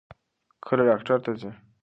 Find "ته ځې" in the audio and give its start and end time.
1.25-1.51